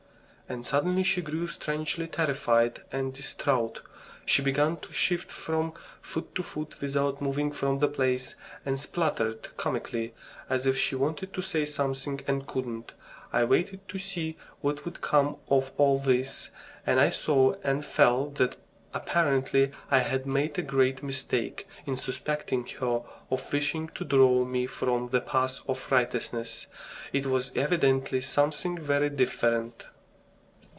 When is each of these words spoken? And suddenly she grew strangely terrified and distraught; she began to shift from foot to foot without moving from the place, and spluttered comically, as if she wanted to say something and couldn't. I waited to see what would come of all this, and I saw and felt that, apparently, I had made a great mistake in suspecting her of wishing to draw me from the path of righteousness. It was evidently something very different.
And 0.51 0.65
suddenly 0.65 1.03
she 1.03 1.21
grew 1.21 1.47
strangely 1.47 2.07
terrified 2.07 2.81
and 2.91 3.13
distraught; 3.13 3.81
she 4.25 4.41
began 4.41 4.75
to 4.81 4.91
shift 4.91 5.31
from 5.31 5.71
foot 6.01 6.35
to 6.35 6.43
foot 6.43 6.81
without 6.81 7.21
moving 7.21 7.53
from 7.53 7.79
the 7.79 7.87
place, 7.87 8.35
and 8.65 8.77
spluttered 8.77 9.55
comically, 9.55 10.13
as 10.49 10.67
if 10.67 10.77
she 10.77 10.93
wanted 10.93 11.33
to 11.35 11.41
say 11.41 11.63
something 11.63 12.19
and 12.27 12.47
couldn't. 12.47 12.91
I 13.31 13.45
waited 13.45 13.87
to 13.87 13.97
see 13.97 14.35
what 14.59 14.83
would 14.83 14.99
come 14.99 15.37
of 15.49 15.71
all 15.77 15.97
this, 15.99 16.49
and 16.85 16.99
I 16.99 17.11
saw 17.11 17.53
and 17.63 17.85
felt 17.85 18.35
that, 18.35 18.57
apparently, 18.93 19.71
I 19.89 19.99
had 19.99 20.25
made 20.25 20.59
a 20.59 20.63
great 20.63 21.01
mistake 21.01 21.65
in 21.85 21.95
suspecting 21.95 22.65
her 22.81 23.03
of 23.29 23.53
wishing 23.53 23.87
to 23.95 24.03
draw 24.03 24.43
me 24.43 24.65
from 24.65 25.07
the 25.07 25.21
path 25.21 25.61
of 25.69 25.89
righteousness. 25.89 26.67
It 27.13 27.25
was 27.25 27.53
evidently 27.55 28.19
something 28.19 28.77
very 28.77 29.09
different. 29.09 29.85